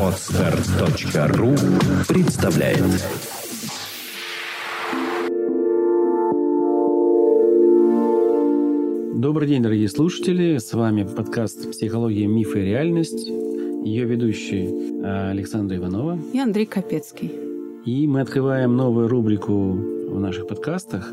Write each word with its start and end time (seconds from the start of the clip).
Отстар.ру 0.00 1.54
представляет 2.06 2.84
Добрый 9.16 9.48
день, 9.48 9.64
дорогие 9.64 9.88
слушатели. 9.88 10.58
С 10.58 10.72
вами 10.74 11.02
подкаст 11.02 11.72
«Психология, 11.72 12.28
мифы 12.28 12.60
и 12.60 12.66
реальность». 12.66 13.26
Ее 13.26 14.04
ведущий 14.04 15.02
э, 15.02 15.30
Александра 15.30 15.76
Иванова. 15.76 16.20
И 16.32 16.38
Андрей 16.38 16.66
Капецкий. 16.66 17.32
И 17.84 18.06
мы 18.06 18.20
открываем 18.20 18.76
новую 18.76 19.08
рубрику 19.08 19.72
в 19.72 20.20
наших 20.20 20.46
подкастах, 20.46 21.12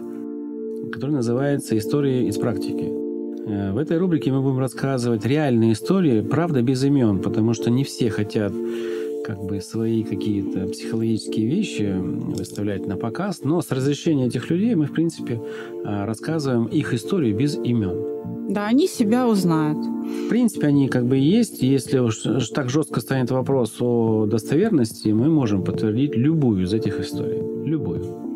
которая 0.92 1.16
называется 1.18 1.76
«Истории 1.76 2.28
из 2.28 2.38
практики». 2.38 3.03
Э, 3.54 3.72
в 3.72 3.78
этой 3.78 3.98
рубрике 3.98 4.32
мы 4.32 4.42
будем 4.42 4.60
рассказывать 4.60 5.26
реальные 5.26 5.74
истории, 5.74 6.22
правда, 6.22 6.62
без 6.62 6.84
имен, 6.84 7.20
потому 7.20 7.54
что 7.54 7.70
не 7.70 7.84
все 7.84 8.10
хотят 8.10 8.54
как 9.26 9.41
бы 9.41 9.62
свои 9.62 10.04
какие-то 10.04 10.68
психологические 10.68 11.46
вещи 11.48 11.96
выставлять 11.98 12.86
на 12.86 12.98
показ, 12.98 13.41
но 13.44 13.62
с 13.62 13.72
разрешения 13.72 14.27
этих 14.27 14.50
людей 14.50 14.76
мы, 14.76 14.86
в 14.86 14.91
принципе, 14.91 15.36
э, 15.36 16.05
рассказываем 16.05 16.66
их 16.66 16.94
историю 16.94 17.36
без 17.36 17.55
имен. 17.55 18.50
Да, 18.50 18.68
они 18.68 18.88
себя 18.88 19.27
узнают. 19.27 19.77
В 19.77 20.30
принципе, 20.30 20.68
они 20.68 20.90
как 20.90 21.05
бы 21.05 21.18
есть. 21.18 21.62
Если 21.62 21.99
уж 21.99 22.24
так 22.54 22.70
жестко 22.70 22.99
станет 22.99 23.32
вопрос 23.32 23.77
о 23.80 24.26
достоверности, 24.26 25.10
мы 25.10 25.30
можем 25.30 25.63
подтвердить 25.63 26.16
любую 26.16 26.63
из 26.63 26.74
этих 26.74 26.99
историй. 26.99 27.41
Любую. 27.66 28.33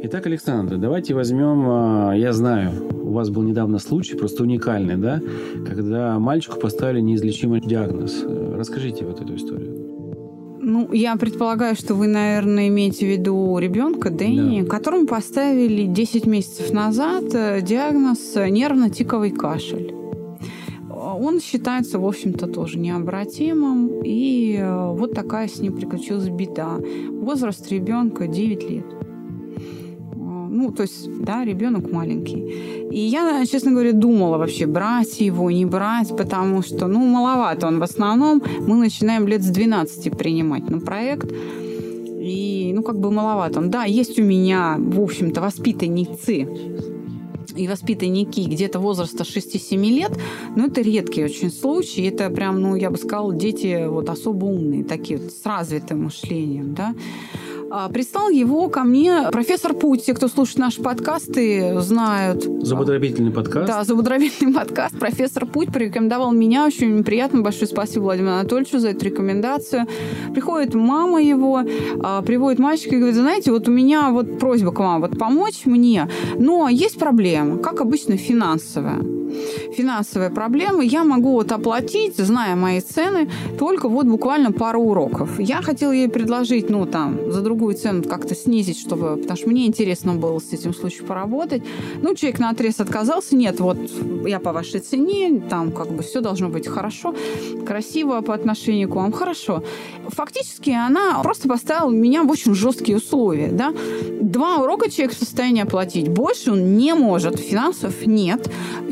Итак, 0.00 0.26
Александр, 0.26 0.76
давайте 0.76 1.12
возьмем, 1.12 1.64
а, 1.66 2.12
я 2.14 2.32
знаю, 2.32 2.70
у 3.02 3.10
вас 3.10 3.30
был 3.30 3.42
недавно 3.42 3.80
случай, 3.80 4.14
просто 4.14 4.44
уникальный, 4.44 4.96
да, 4.96 5.20
когда 5.66 6.20
мальчику 6.20 6.60
поставили 6.60 7.00
неизлечимый 7.00 7.60
диагноз. 7.60 8.24
Расскажите 8.24 9.04
вот 9.04 9.20
эту 9.20 9.34
историю. 9.34 9.74
Ну, 10.60 10.92
я 10.92 11.16
предполагаю, 11.16 11.74
что 11.74 11.96
вы, 11.96 12.06
наверное, 12.06 12.68
имеете 12.68 13.06
в 13.06 13.08
виду 13.08 13.58
ребенка 13.58 14.10
Дэнни, 14.10 14.62
да. 14.62 14.68
которому 14.68 15.08
поставили 15.08 15.86
10 15.86 16.26
месяцев 16.26 16.72
назад 16.72 17.24
э, 17.34 17.60
диагноз 17.60 18.36
нервно-тиковый 18.36 19.32
кашель. 19.32 19.92
Он 20.90 21.40
считается, 21.40 21.98
в 21.98 22.06
общем-то, 22.06 22.46
тоже 22.46 22.78
необратимым, 22.78 24.02
и 24.04 24.58
э, 24.60 24.92
вот 24.92 25.12
такая 25.12 25.48
с 25.48 25.58
ним 25.58 25.74
приключилась 25.74 26.28
беда. 26.28 26.78
Возраст 27.10 27.68
ребенка 27.72 28.28
9 28.28 28.70
лет 28.70 28.98
ну, 30.48 30.72
то 30.72 30.82
есть, 30.82 31.08
да, 31.20 31.44
ребенок 31.44 31.92
маленький. 31.92 32.88
И 32.90 32.98
я, 32.98 33.44
честно 33.46 33.72
говоря, 33.72 33.92
думала 33.92 34.38
вообще, 34.38 34.66
брать 34.66 35.20
его, 35.20 35.50
не 35.50 35.66
брать, 35.66 36.16
потому 36.16 36.62
что, 36.62 36.86
ну, 36.86 37.00
маловато 37.00 37.66
он 37.66 37.78
в 37.78 37.82
основном. 37.82 38.42
Мы 38.60 38.76
начинаем 38.76 39.28
лет 39.28 39.42
с 39.42 39.50
12 39.50 40.16
принимать 40.16 40.70
на 40.70 40.80
проект. 40.80 41.30
И, 42.20 42.72
ну, 42.74 42.82
как 42.82 42.98
бы 42.98 43.10
маловато 43.10 43.60
он. 43.60 43.70
Да, 43.70 43.84
есть 43.84 44.18
у 44.18 44.22
меня, 44.22 44.76
в 44.78 45.00
общем-то, 45.00 45.40
воспитанницы 45.40 46.46
и 47.56 47.66
воспитанники 47.66 48.40
где-то 48.40 48.78
возраста 48.78 49.24
6-7 49.24 49.76
лет, 49.90 50.12
но 50.56 50.66
это 50.66 50.80
редкий 50.80 51.24
очень 51.24 51.50
случай. 51.50 52.02
Это 52.02 52.30
прям, 52.30 52.60
ну, 52.60 52.76
я 52.76 52.90
бы 52.90 52.96
сказала, 52.96 53.34
дети 53.34 53.86
вот 53.88 54.08
особо 54.08 54.44
умные, 54.46 54.84
такие 54.84 55.18
вот 55.18 55.32
с 55.32 55.44
развитым 55.44 56.04
мышлением, 56.04 56.74
да. 56.74 56.94
А, 57.70 57.88
Пристал 57.88 58.30
его 58.30 58.68
ко 58.68 58.84
мне 58.84 59.28
профессор 59.30 59.74
Путь. 59.74 60.06
Те, 60.06 60.14
кто 60.14 60.28
слушает 60.28 60.58
наши 60.58 60.82
подкасты, 60.82 61.80
знают. 61.80 62.42
Зубодробительный 62.42 63.30
подкаст. 63.30 63.66
Да, 63.66 63.84
зубодробительный 63.84 64.54
подкаст. 64.54 64.98
Профессор 64.98 65.46
Путь 65.46 65.72
порекомендовал 65.72 66.32
меня. 66.32 66.66
Очень 66.66 67.04
приятно. 67.04 67.42
Большое 67.42 67.66
спасибо 67.66 68.04
Владимиру 68.04 68.32
Анатольевичу 68.32 68.78
за 68.78 68.90
эту 68.90 69.04
рекомендацию. 69.04 69.86
Приходит 70.32 70.74
мама 70.74 71.22
его, 71.22 71.62
а, 72.02 72.22
приводит 72.22 72.58
мальчика 72.58 72.94
и 72.94 72.98
говорит, 72.98 73.16
знаете, 73.16 73.50
вот 73.50 73.68
у 73.68 73.70
меня 73.70 74.10
вот 74.10 74.38
просьба 74.38 74.72
к 74.72 74.78
вам, 74.78 75.00
вот 75.00 75.18
помочь 75.18 75.66
мне, 75.66 76.08
но 76.38 76.68
есть 76.68 76.98
проблема, 76.98 77.58
как 77.58 77.80
обычно, 77.80 78.16
финансовая 78.16 79.17
финансовые 79.74 80.30
проблемы, 80.30 80.84
я 80.84 81.04
могу 81.04 81.32
вот 81.32 81.52
оплатить, 81.52 82.16
зная 82.16 82.56
мои 82.56 82.80
цены, 82.80 83.30
только 83.58 83.88
вот 83.88 84.06
буквально 84.06 84.52
пару 84.52 84.82
уроков. 84.82 85.38
Я 85.38 85.62
хотела 85.62 85.92
ей 85.92 86.08
предложить, 86.08 86.70
ну, 86.70 86.86
там, 86.86 87.30
за 87.30 87.40
другую 87.40 87.74
цену 87.74 88.02
как-то 88.02 88.34
снизить, 88.34 88.78
чтобы, 88.78 89.16
потому 89.16 89.36
что 89.36 89.48
мне 89.48 89.66
интересно 89.66 90.14
было 90.14 90.38
с 90.38 90.52
этим 90.52 90.74
случаем 90.74 91.06
поработать. 91.06 91.62
Ну, 92.02 92.14
человек 92.14 92.40
на 92.40 92.50
отрез 92.50 92.80
отказался, 92.80 93.36
нет, 93.36 93.60
вот 93.60 93.78
я 94.26 94.40
по 94.40 94.52
вашей 94.52 94.80
цене, 94.80 95.40
там, 95.48 95.72
как 95.72 95.88
бы 95.88 96.02
все 96.02 96.20
должно 96.20 96.48
быть 96.48 96.66
хорошо, 96.66 97.14
красиво 97.66 98.20
по 98.20 98.34
отношению 98.34 98.88
к 98.88 98.94
вам, 98.94 99.12
хорошо. 99.12 99.62
Фактически 100.08 100.70
она 100.70 101.20
просто 101.22 101.48
поставила 101.48 101.90
меня 101.90 102.24
в 102.24 102.30
очень 102.30 102.54
жесткие 102.54 102.98
условия, 102.98 103.48
да. 103.48 103.72
Два 104.20 104.56
урока 104.56 104.90
человек 104.90 105.14
в 105.14 105.18
состоянии 105.18 105.62
оплатить, 105.62 106.08
больше 106.08 106.52
он 106.52 106.76
не 106.76 106.94
может, 106.94 107.38
финансов 107.38 108.06
нет, 108.06 108.50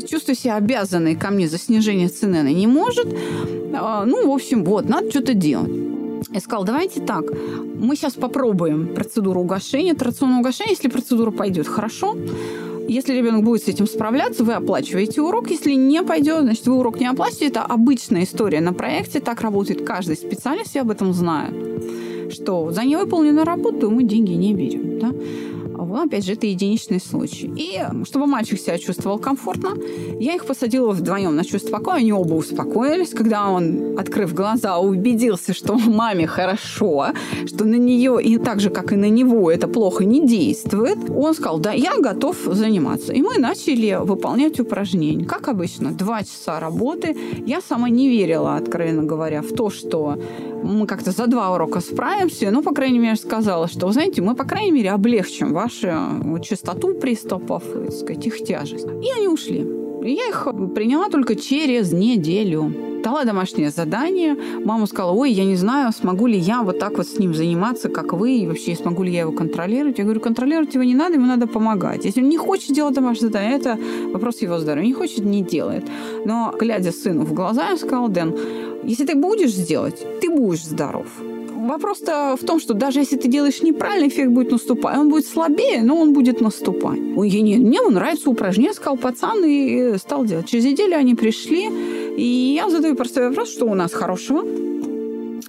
чувствую 0.09 0.35
себя 0.37 0.55
обязанной 0.55 1.15
ко 1.15 1.29
мне 1.29 1.47
за 1.47 1.57
снижение 1.57 2.07
цены, 2.07 2.37
она 2.37 2.51
не 2.51 2.67
может. 2.67 3.07
А, 3.73 4.05
ну, 4.05 4.27
в 4.27 4.31
общем, 4.31 4.63
вот, 4.63 4.87
надо 4.89 5.09
что-то 5.09 5.33
делать. 5.33 5.71
Я 6.31 6.39
сказала, 6.39 6.65
давайте 6.65 7.01
так, 7.01 7.25
мы 7.75 7.95
сейчас 7.95 8.13
попробуем 8.13 8.93
процедуру 8.93 9.41
угошения, 9.41 9.93
традиционное 9.93 10.39
угошение, 10.39 10.73
если 10.73 10.89
процедура 10.89 11.31
пойдет 11.31 11.67
хорошо, 11.67 12.15
если 12.87 13.13
ребенок 13.13 13.43
будет 13.43 13.63
с 13.63 13.67
этим 13.67 13.85
справляться, 13.85 14.45
вы 14.45 14.53
оплачиваете 14.53 15.21
урок. 15.21 15.49
Если 15.49 15.73
не 15.73 16.01
пойдет, 16.03 16.43
значит, 16.43 16.65
вы 16.67 16.75
урок 16.75 16.99
не 17.01 17.07
оплачиваете. 17.07 17.47
Это 17.47 17.63
обычная 17.63 18.23
история 18.23 18.61
на 18.61 18.71
проекте. 18.71 19.19
Так 19.19 19.41
работает 19.41 19.85
каждый 19.85 20.15
специалист, 20.15 20.73
я 20.73 20.81
об 20.81 20.91
этом 20.91 21.13
знаю. 21.13 21.53
Что 22.31 22.71
за 22.71 22.85
невыполненную 22.85 23.45
работу 23.45 23.91
мы 23.91 24.03
деньги 24.03 24.31
не 24.31 24.53
берем. 24.53 24.99
Да? 24.99 25.11
Ну, 25.77 26.03
опять 26.03 26.25
же, 26.25 26.33
это 26.33 26.45
единичный 26.45 26.99
случай. 26.99 27.51
И 27.55 27.81
чтобы 28.05 28.27
мальчик 28.27 28.59
себя 28.59 28.77
чувствовал 28.77 29.17
комфортно, 29.17 29.75
я 30.19 30.35
их 30.35 30.45
посадила 30.45 30.91
вдвоем 30.91 31.35
на 31.35 31.43
чувство 31.43 31.71
покоя. 31.71 31.97
Они 31.97 32.13
оба 32.13 32.35
успокоились. 32.35 33.09
Когда 33.09 33.49
он, 33.49 33.97
открыв 33.97 34.33
глаза, 34.33 34.77
убедился, 34.77 35.53
что 35.53 35.75
маме 35.77 36.27
хорошо, 36.27 37.07
что 37.47 37.65
на 37.65 37.75
нее 37.75 38.21
и 38.21 38.37
так 38.37 38.59
же, 38.59 38.69
как 38.69 38.93
и 38.93 38.95
на 38.95 39.09
него, 39.09 39.51
это 39.51 39.67
плохо 39.67 40.05
не 40.05 40.27
действует, 40.27 41.09
он 41.09 41.33
сказал, 41.33 41.59
да, 41.59 41.71
я 41.71 41.97
готов 41.97 42.37
заниматься. 42.45 43.13
И 43.13 43.21
мы 43.23 43.39
начали 43.39 43.97
выполнять 43.99 44.59
упражнения. 44.59 45.25
Как 45.25 45.47
обычно, 45.47 45.91
два 45.91 46.21
часа 46.23 46.59
работы. 46.59 47.17
Я 47.45 47.61
сама 47.61 47.89
не 47.89 48.07
верила, 48.07 48.55
откровенно 48.55 49.03
говоря, 49.03 49.41
в 49.41 49.51
то, 49.51 49.71
что 49.71 50.19
мы 50.63 50.85
как-то 50.85 51.11
за 51.11 51.27
два 51.27 51.53
урока 51.53 51.79
справимся. 51.79 52.51
Ну, 52.51 52.61
по 52.61 52.73
крайней 52.73 52.99
мере, 52.99 53.15
сказала, 53.15 53.67
что, 53.67 53.91
знаете, 53.91 54.21
мы, 54.21 54.35
по 54.35 54.43
крайней 54.43 54.71
мере, 54.71 54.91
облегчим 54.91 55.53
вашу 55.67 56.39
частоту 56.39 56.93
приступов, 56.93 57.63
так 57.63 57.91
сказать, 57.91 58.25
их 58.25 58.43
тяжесть. 58.43 58.85
И 58.85 59.11
они 59.17 59.27
ушли. 59.27 59.65
И 60.03 60.11
я 60.11 60.27
их 60.27 60.47
приняла 60.73 61.09
только 61.09 61.35
через 61.35 61.91
неделю. 61.91 62.73
Дала 63.03 63.23
домашнее 63.23 63.69
задание. 63.69 64.35
Мама 64.63 64.85
сказала, 64.85 65.11
ой, 65.11 65.31
я 65.31 65.45
не 65.45 65.55
знаю, 65.55 65.91
смогу 65.91 66.27
ли 66.27 66.37
я 66.37 66.61
вот 66.61 66.79
так 66.79 66.97
вот 66.97 67.07
с 67.07 67.19
ним 67.19 67.33
заниматься, 67.33 67.89
как 67.89 68.13
вы, 68.13 68.37
и 68.39 68.47
вообще 68.47 68.75
смогу 68.75 69.03
ли 69.03 69.11
я 69.11 69.21
его 69.21 69.31
контролировать. 69.31 69.97
Я 69.97 70.03
говорю, 70.03 70.19
контролировать 70.19 70.73
его 70.73 70.83
не 70.83 70.95
надо, 70.95 71.15
ему 71.15 71.25
надо 71.25 71.47
помогать. 71.47 72.05
Если 72.05 72.21
он 72.21 72.29
не 72.29 72.37
хочет 72.37 72.73
делать 72.73 72.95
домашнее 72.95 73.27
задание, 73.27 73.57
это 73.57 73.77
вопрос 74.13 74.41
его 74.41 74.59
здоровья. 74.59 74.87
Не 74.87 74.93
хочет, 74.93 75.25
не 75.25 75.41
делает. 75.41 75.85
Но, 76.25 76.53
глядя 76.59 76.91
сыну 76.91 77.23
в 77.23 77.33
глаза, 77.33 77.69
я 77.69 77.77
сказала, 77.77 78.09
Дэн, 78.09 78.35
если 78.83 79.05
ты 79.05 79.15
будешь 79.15 79.53
сделать, 79.53 80.05
ты 80.21 80.29
будешь 80.29 80.63
здоров. 80.63 81.07
Вопрос-то 81.67 82.37
в 82.41 82.45
том, 82.45 82.59
что 82.59 82.73
даже 82.73 82.99
если 82.99 83.17
ты 83.17 83.27
делаешь 83.27 83.61
неправильно, 83.61 84.07
эффект 84.07 84.31
будет 84.31 84.51
наступать. 84.51 84.97
Он 84.97 85.09
будет 85.09 85.27
слабее, 85.27 85.81
но 85.83 85.97
он 85.97 86.13
будет 86.13 86.39
наступать. 86.39 86.99
Ой, 87.15 87.29
не, 87.29 87.57
мне 87.57 87.81
нравится 87.81 88.29
упражнение, 88.29 88.73
сказал 88.73 88.97
пацан 88.97 89.43
и 89.43 89.97
стал 89.97 90.25
делать. 90.25 90.47
Через 90.47 90.65
неделю 90.65 90.95
они 90.95 91.15
пришли, 91.15 91.69
и 92.17 92.55
я 92.55 92.69
задаю 92.69 92.95
простой 92.95 93.27
вопрос, 93.29 93.51
что 93.51 93.65
у 93.65 93.73
нас 93.73 93.93
хорошего. 93.93 94.43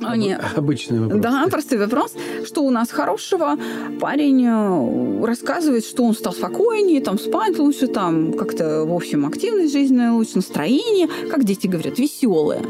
Они... 0.00 0.36
Обычный 0.56 1.00
вопрос. 1.00 1.20
Да, 1.20 1.46
простой 1.50 1.78
вопрос. 1.78 2.14
Что 2.44 2.62
у 2.62 2.70
нас 2.70 2.90
хорошего? 2.90 3.56
Парень 4.00 4.44
э, 4.46 5.24
рассказывает, 5.26 5.84
что 5.84 6.04
он 6.04 6.14
стал 6.14 6.32
спокойнее, 6.32 7.00
там 7.00 7.18
спать 7.18 7.58
лучше, 7.58 7.86
там 7.88 8.32
как-то, 8.32 8.84
в 8.84 8.94
общем, 8.94 9.26
активность 9.26 9.72
жизненная 9.72 10.12
лучше, 10.12 10.36
настроение, 10.36 11.08
как 11.30 11.44
дети 11.44 11.66
говорят, 11.66 11.98
веселое 11.98 12.62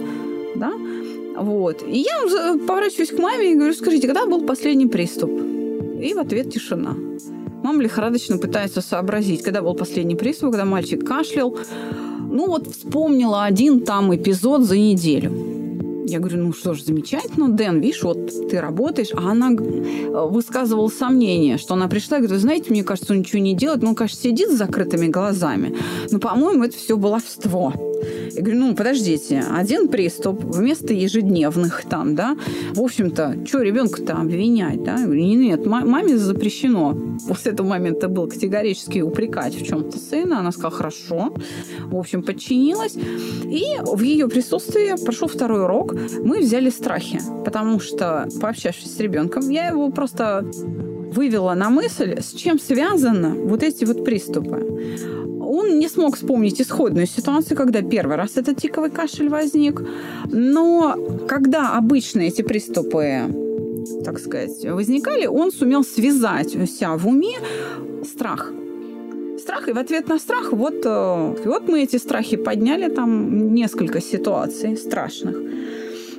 вот. 1.41 1.83
И 1.87 1.99
я 1.99 2.57
поворачиваюсь 2.67 3.11
к 3.11 3.19
маме 3.19 3.53
и 3.53 3.55
говорю, 3.55 3.75
скажите, 3.75 4.07
когда 4.07 4.27
был 4.27 4.43
последний 4.43 4.87
приступ? 4.87 5.31
И 6.01 6.15
в 6.15 6.19
ответ 6.19 6.53
тишина. 6.53 6.95
Мама 7.63 7.83
лихорадочно 7.83 8.39
пытается 8.39 8.81
сообразить, 8.81 9.43
когда 9.43 9.63
был 9.63 9.75
последний 9.75 10.15
приступ, 10.15 10.53
когда 10.53 10.65
мальчик 10.65 11.05
кашлял. 11.05 11.59
Ну 12.31 12.47
вот 12.47 12.69
вспомнила 12.69 13.45
один 13.45 13.81
там 13.81 14.15
эпизод 14.15 14.63
за 14.63 14.77
неделю. 14.77 15.33
Я 16.07 16.21
говорю, 16.21 16.39
ну 16.39 16.53
что 16.55 16.73
ж, 16.73 16.85
замечательно, 16.85 17.49
Дэн, 17.49 17.81
видишь, 17.81 18.03
вот 18.03 18.49
ты 18.49 18.61
работаешь. 18.61 19.11
А 19.13 19.33
она 19.33 19.51
высказывала 19.51 20.89
сомнение, 20.89 21.59
что 21.59 21.75
она 21.75 21.89
пришла 21.89 22.19
и 22.19 22.21
говорит, 22.23 22.41
знаете, 22.41 22.71
мне 22.71 22.83
кажется, 22.83 23.13
он 23.13 23.19
ничего 23.19 23.41
не 23.43 23.55
делает, 23.55 23.83
но 23.83 23.91
он, 23.91 23.95
конечно, 23.95 24.19
сидит 24.19 24.49
с 24.49 24.57
закрытыми 24.57 25.09
глазами. 25.09 25.77
Но, 26.11 26.19
по-моему, 26.19 26.65
это 26.65 26.79
все 26.79 26.97
баловство. 26.97 27.75
Я 28.39 28.45
говорю, 28.45 28.61
ну, 28.61 28.75
подождите, 28.77 29.43
один 29.53 29.89
приступ 29.89 30.45
вместо 30.45 30.95
ежедневных 30.95 31.83
там, 31.83 32.15
да, 32.15 32.37
в 32.73 32.81
общем-то, 32.81 33.45
что 33.45 33.63
ребенка-то 33.63 34.15
обвинять, 34.15 34.85
да? 34.85 34.97
Я 34.97 35.07
говорю, 35.07 35.23
нет, 35.23 35.67
маме 35.67 36.17
запрещено 36.17 36.97
после 37.27 37.51
этого 37.51 37.67
момента 37.67 38.07
был 38.07 38.29
категорически 38.29 39.01
упрекать 39.01 39.57
в 39.57 39.67
чем-то 39.67 39.99
сына. 39.99 40.39
Она 40.39 40.53
сказала, 40.53 40.71
хорошо. 40.71 41.35
В 41.87 41.97
общем, 41.97 42.23
подчинилась. 42.23 42.95
И 42.95 43.65
в 43.83 44.03
ее 44.03 44.29
присутствии 44.29 45.05
прошел 45.05 45.27
второй 45.27 45.65
урок. 45.65 45.97
Мы 46.23 46.39
взяли 46.39 46.71
страхи, 46.71 47.21
потому 47.45 47.81
что, 47.81 48.29
пообщавшись 48.41 48.95
с 48.95 49.01
ребенком, 49.01 49.51
я 49.51 49.69
его 49.69 49.91
просто 49.91 50.49
вывела 51.13 51.55
на 51.55 51.71
мысль, 51.71 52.21
с 52.21 52.33
чем 52.35 52.61
связаны 52.61 53.31
вот 53.31 53.65
эти 53.65 53.85
вот 53.85 54.05
приступы. 54.05 55.18
Он 55.59 55.79
не 55.79 55.89
смог 55.89 56.17
вспомнить 56.17 56.61
исходную 56.61 57.07
ситуацию, 57.07 57.57
когда 57.57 57.83
первый 57.83 58.17
раз 58.17 58.37
этот 58.37 58.63
тиковый 58.63 58.91
кашель 58.91 59.29
возник. 59.29 59.83
Но 60.33 60.97
когда 61.29 61.77
обычно 61.77 62.21
эти 62.21 62.43
приступы 62.43 63.23
так 64.05 64.19
сказать, 64.19 64.65
возникали, 64.65 65.27
он 65.27 65.51
сумел 65.51 65.85
связать 65.85 66.57
у 66.57 66.67
себя 66.67 66.97
в 66.97 67.07
уме 67.09 67.39
страх. 68.05 68.53
Страх, 69.39 69.69
и 69.69 69.73
в 69.73 69.79
ответ 69.79 70.09
на 70.09 70.19
страх, 70.19 70.53
вот, 70.53 70.85
э, 70.85 71.35
вот 71.45 71.69
мы 71.69 71.83
эти 71.83 71.97
страхи 71.97 72.37
подняли, 72.37 72.89
там 72.89 73.55
несколько 73.55 74.01
ситуаций 74.01 74.77
страшных. 74.77 75.37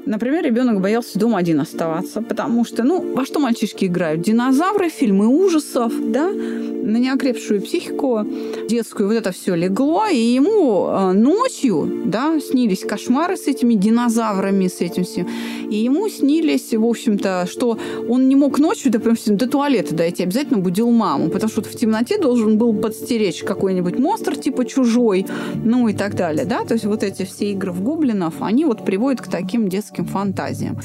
Например, 0.10 0.44
ребенок 0.44 0.82
боялся 0.82 1.20
дома 1.20 1.38
один 1.38 1.60
оставаться, 1.60 2.24
потому 2.24 2.66
что, 2.66 2.82
ну, 2.82 3.14
во 3.14 3.26
что 3.26 3.40
мальчишки 3.40 3.86
играют? 3.86 4.22
Динозавры, 4.22 4.90
фильмы 4.90 5.28
ужасов, 5.28 5.94
да? 6.12 6.30
На 6.30 6.98
неокрепшую 6.98 7.62
психику 7.62 8.26
детскую 8.68 9.08
вот 9.08 9.14
это 9.14 9.32
все 9.32 9.54
легло, 9.54 10.08
и 10.08 10.18
ему 10.18 10.88
э, 10.88 11.12
ночью, 11.12 12.02
да, 12.06 12.40
снились 12.40 12.86
кошмары 12.86 13.38
с 13.38 13.46
этими 13.46 13.76
динозаврами, 13.76 14.68
с 14.68 14.82
этим 14.82 15.04
всем. 15.04 15.28
И 15.70 15.76
ему 15.76 16.10
снились, 16.10 16.74
в 16.74 16.86
общем-то, 16.86 17.48
что 17.50 17.78
он 18.08 18.28
не 18.28 18.36
мог 18.36 18.60
ночью, 18.60 18.92
допустим, 18.92 19.38
до 19.38 19.48
туалета 19.48 19.94
дойти, 19.96 20.24
обязательно 20.24 20.60
будил 20.60 20.90
маму, 20.90 21.30
потому 21.30 21.52
что 21.52 21.62
в 21.62 21.76
темноте 21.76 22.18
должен 22.18 22.58
был 22.58 22.74
подстеречь 22.74 23.44
какой-нибудь 23.44 24.00
монстр 24.00 24.36
типа 24.36 24.66
чужой, 24.66 25.26
ну 25.56 25.88
и 25.88 25.94
так 25.94 26.16
далее, 26.16 26.46
да? 26.46 26.66
То 26.66 26.74
есть 26.74 26.86
вот 26.86 27.04
эти 27.04 27.24
все 27.24 27.52
игры 27.52 27.72
в 27.72 27.84
гоблинов, 27.84 28.36
они 28.42 28.66
вот 28.66 28.84
приводят 28.84 29.22
к 29.22 29.28
таким 29.28 29.70
детским 29.70 30.06
фантазиям. 30.06 30.80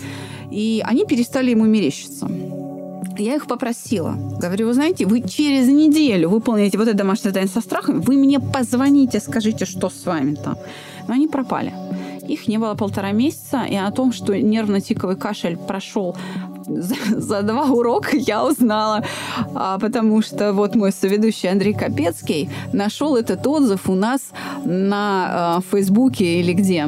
И 0.51 0.83
они 0.85 1.05
перестали 1.05 1.51
ему 1.51 1.65
мерещиться. 1.65 2.29
Я 3.19 3.37
их 3.37 3.47
попросила. 3.47 4.17
Говорю, 4.41 4.67
вы 4.67 4.75
знаете, 4.75 5.07
вы 5.07 5.23
через 5.23 5.69
неделю 5.69 6.29
выполните 6.29 6.79
вот 6.79 6.89
это 6.89 6.97
домашнее 6.97 7.31
задание 7.31 7.51
со 7.51 7.61
страхом, 7.61 8.01
вы 8.01 8.17
мне 8.17 8.41
позвоните, 8.41 9.21
скажите, 9.21 9.65
что 9.65 9.89
с 9.89 10.05
вами 10.05 10.35
там. 10.35 10.57
Но 11.07 11.15
они 11.15 11.29
пропали. 11.29 11.73
Их 12.29 12.49
не 12.49 12.59
было 12.59 12.75
полтора 12.75 13.13
месяца, 13.13 13.65
и 13.65 13.77
о 13.77 13.91
том, 13.91 14.13
что 14.13 14.35
нервно-тиковый 14.35 15.17
кашель 15.17 15.57
прошел 15.57 16.17
за, 16.67 16.95
за 17.21 17.43
два 17.43 17.67
урока 17.71 18.17
я 18.17 18.47
узнала, 18.47 19.05
а, 19.55 19.79
потому 19.79 20.23
что 20.23 20.53
вот 20.53 20.75
мой 20.75 20.93
соведущий 20.93 21.51
Андрей 21.51 21.75
Капецкий 21.75 22.49
нашел 22.73 23.17
этот 23.17 23.47
отзыв 23.47 23.89
у 23.89 23.95
нас 23.95 24.21
на 24.65 25.57
а, 25.57 25.61
Фейсбуке 25.71 26.41
или 26.41 26.53
где. 26.53 26.87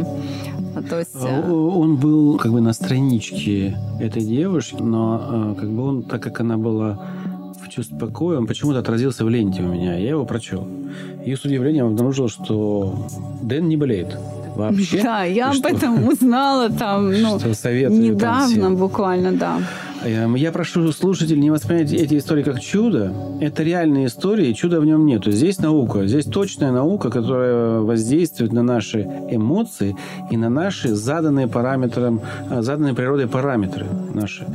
То 0.88 0.98
есть... 0.98 1.16
А, 1.16 1.42
э, 1.46 1.50
он 1.50 1.96
был 1.96 2.36
как 2.36 2.52
бы 2.52 2.60
на 2.60 2.72
страничке 2.72 3.78
этой 4.00 4.22
девушки, 4.22 4.80
но 4.80 5.54
э, 5.56 5.60
как 5.60 5.70
бы 5.70 5.82
он, 5.82 6.02
так 6.02 6.22
как 6.22 6.40
она 6.40 6.56
была 6.56 6.98
в 7.62 7.68
чувстве 7.68 7.98
покоя, 7.98 8.38
он 8.38 8.46
почему-то 8.46 8.78
отразился 8.78 9.24
в 9.24 9.28
ленте 9.28 9.62
у 9.62 9.68
меня. 9.68 9.96
Я 9.96 10.10
его 10.10 10.24
прочел. 10.24 10.66
И 11.24 11.34
с 11.34 11.44
удивлением 11.44 11.86
обнаружил, 11.86 12.28
что 12.28 13.06
Дэн 13.42 13.68
не 13.68 13.76
болеет. 13.76 14.16
Вообще? 14.56 15.02
Да, 15.02 15.24
я 15.24 15.50
об 15.50 15.64
этом 15.64 16.08
узнала 16.08 16.70
там, 16.70 17.12
ну, 17.12 17.38
недавно 17.38 18.70
буквально, 18.70 19.32
да. 19.32 19.58
Эм, 20.02 20.34
я 20.34 20.52
прошу 20.52 20.92
слушателей 20.92 21.40
не 21.40 21.50
воспринять 21.50 21.92
эти 21.92 22.16
истории 22.18 22.42
как 22.42 22.60
чудо. 22.60 23.12
Это 23.40 23.62
реальные 23.62 24.06
истории, 24.06 24.52
чуда 24.52 24.80
в 24.80 24.86
нем 24.86 25.04
нет. 25.04 25.24
Здесь 25.26 25.58
наука, 25.58 26.06
здесь 26.06 26.26
точная 26.26 26.72
наука, 26.72 27.10
которая 27.10 27.80
воздействует 27.80 28.52
на 28.52 28.62
наши 28.62 29.02
эмоции 29.30 29.96
и 30.30 30.36
на 30.36 30.48
наши 30.48 30.94
заданные 30.94 31.48
параметрам, 31.48 32.20
э, 32.50 32.62
заданные 32.62 32.94
природой 32.94 33.26
параметры 33.26 33.86
наши. 34.14 34.46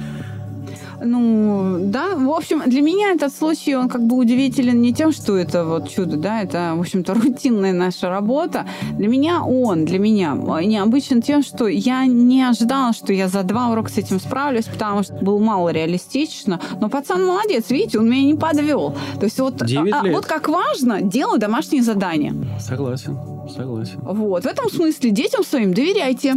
Ну, 1.04 1.78
да, 1.80 2.16
в 2.16 2.30
общем, 2.30 2.62
для 2.66 2.82
меня 2.82 3.12
этот 3.12 3.34
случай, 3.34 3.76
он 3.76 3.90
как 3.90 4.02
бы 4.06 4.16
удивителен 4.18 4.82
не 4.82 4.94
тем, 4.94 5.12
что 5.12 5.36
это 5.38 5.66
вот 5.66 5.90
чудо, 5.90 6.18
да, 6.18 6.42
это, 6.42 6.74
в 6.76 6.80
общем-то, 6.80 7.14
рутинная 7.22 7.74
наша 7.74 8.10
работа. 8.10 8.66
Для 8.98 9.08
меня 9.08 9.44
он, 9.44 9.86
для 9.86 10.00
меня 10.00 10.34
необычен 10.36 11.22
тем, 11.22 11.44
что 11.44 11.68
я 11.68 12.06
не 12.06 12.44
ожидала, 12.44 12.94
что 12.94 13.14
я 13.14 13.28
за 13.28 13.44
два 13.44 13.70
урока 13.70 13.90
с 13.90 13.98
этим 13.98 14.20
справлюсь, 14.20 14.66
потому 14.66 15.04
что 15.04 15.14
был 15.16 15.40
мало 15.40 15.70
реалистично. 15.70 16.60
Но 16.80 16.90
пацан 16.90 17.26
молодец, 17.26 17.70
видите, 17.70 18.00
он 18.00 18.10
меня 18.10 18.24
не 18.24 18.36
подвел. 18.36 18.96
То 19.20 19.26
есть 19.26 19.40
вот, 19.40 19.62
а, 19.62 20.04
вот 20.04 20.26
как 20.26 20.50
важно, 20.50 21.02
делаю 21.02 21.40
домашние 21.40 21.82
задания. 21.82 22.34
Согласен. 22.60 23.18
Согласен. 23.56 24.00
Вот. 24.02 24.44
В 24.44 24.48
этом 24.48 24.70
смысле 24.70 25.12
детям 25.12 25.44
своим 25.44 25.74
доверяйте. 25.74 26.36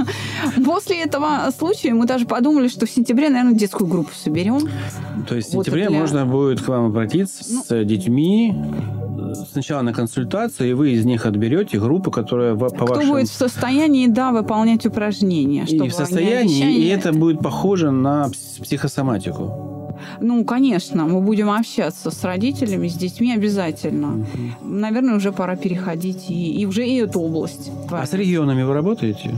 После 0.64 1.02
этого 1.02 1.50
случая 1.56 1.94
мы 1.94 2.06
даже 2.06 2.26
подумали, 2.26 2.68
что 2.68 2.86
в 2.86 2.90
сентябре, 2.90 3.28
наверное, 3.28 3.54
детскую 3.54 3.88
группу 3.88 4.10
соберем. 4.14 4.68
То 5.28 5.34
есть 5.34 5.48
в 5.48 5.52
сентябре 5.52 5.84
вот 5.84 5.90
для... 5.90 6.00
можно 6.00 6.26
будет 6.26 6.60
к 6.60 6.68
вам 6.68 6.86
обратиться 6.86 7.44
ну, 7.50 7.62
с 7.64 7.84
детьми, 7.84 8.54
сначала 9.50 9.82
на 9.82 9.92
консультацию, 9.92 10.70
и 10.70 10.72
вы 10.72 10.92
из 10.92 11.04
них 11.04 11.26
отберете 11.26 11.78
группу, 11.78 12.10
которая 12.10 12.54
по 12.54 12.68
Кто 12.68 12.86
вашим... 12.86 13.10
будет 13.10 13.28
в 13.28 13.34
состоянии, 13.34 14.06
да, 14.06 14.32
выполнять 14.32 14.86
упражнения. 14.86 15.64
И 15.64 15.88
в 15.88 15.94
состоянии, 15.94 16.76
и 16.76 16.88
это 16.88 17.12
будет 17.12 17.40
похоже 17.40 17.90
на 17.90 18.30
психосоматику. 18.62 19.73
Ну, 20.20 20.44
конечно, 20.44 21.04
мы 21.04 21.20
будем 21.20 21.50
общаться 21.50 22.10
с 22.10 22.24
родителями, 22.24 22.88
с 22.88 22.94
детьми 22.94 23.32
обязательно. 23.32 24.26
Наверное, 24.62 25.16
уже 25.16 25.32
пора 25.32 25.56
переходить 25.56 26.30
и, 26.30 26.60
и 26.60 26.66
уже 26.66 26.86
и 26.86 26.96
эту 26.96 27.20
область. 27.20 27.70
А 27.90 28.06
с 28.06 28.12
регионами 28.12 28.62
вы 28.62 28.74
работаете? 28.74 29.34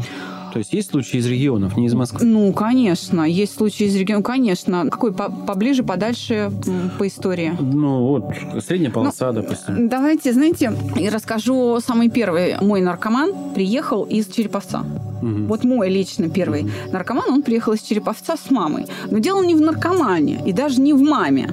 То 0.57 0.61
есть 0.61 0.73
есть 0.73 0.91
случаи 0.91 1.19
из 1.19 1.27
регионов, 1.27 1.77
не 1.77 1.85
из 1.85 1.93
Москвы? 1.93 2.25
Ну, 2.25 2.51
конечно, 2.55 3.21
есть 3.21 3.57
случаи 3.57 3.85
из 3.85 3.95
регионов, 3.95 4.25
конечно. 4.25 4.89
Какой 4.91 5.13
по 5.13 5.31
поближе, 5.31 5.83
подальше 5.83 6.51
по 6.99 7.07
истории? 7.07 7.55
Ну, 7.61 8.07
вот, 8.07 8.65
средняя 8.67 8.91
полоса, 8.91 9.33
ну, 9.33 9.43
допустим. 9.43 9.87
Давайте, 9.91 10.33
знаете, 10.33 10.73
я 10.97 11.11
расскажу. 11.11 11.79
Самый 11.87 12.09
первый 12.09 12.59
мой 12.63 12.81
наркоман 12.81 13.53
приехал 13.55 14.05
из 14.05 14.29
Череповца. 14.29 14.81
Угу. 15.21 15.45
Вот 15.47 15.65
мой 15.65 15.91
лично 15.91 16.31
первый 16.31 16.63
угу. 16.63 16.71
наркоман, 16.91 17.31
он 17.31 17.43
приехал 17.43 17.75
из 17.75 17.83
Череповца 17.83 18.39
с 18.39 18.51
мамой. 18.51 18.87
Но 19.11 19.19
дело 19.19 19.45
не 19.45 19.55
в 19.55 19.61
наркомане 19.61 20.41
и 20.47 20.55
даже 20.55 20.81
не 20.81 20.95
в 20.95 21.03
маме. 21.03 21.51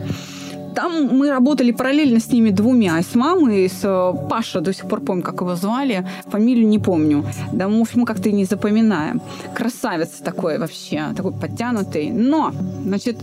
Там 0.75 1.17
мы 1.17 1.29
работали 1.29 1.71
параллельно 1.71 2.19
с 2.19 2.31
ними 2.31 2.49
двумя, 2.49 3.01
с 3.01 3.15
мамой, 3.15 3.65
и 3.65 3.67
с 3.67 3.83
э, 3.83 4.27
Паша, 4.29 4.61
до 4.61 4.73
сих 4.73 4.87
пор 4.87 5.01
помню, 5.01 5.23
как 5.23 5.41
его 5.41 5.55
звали, 5.55 6.05
фамилию 6.27 6.67
не 6.67 6.79
помню. 6.79 7.25
Да, 7.51 7.67
может, 7.67 7.95
мы 7.95 8.05
как-то 8.05 8.29
и 8.29 8.31
не 8.31 8.45
запоминаем. 8.45 9.21
Красавец 9.55 10.09
такой 10.23 10.57
вообще, 10.57 11.13
такой 11.15 11.31
подтянутый. 11.31 12.09
Но, 12.09 12.53
значит, 12.85 13.17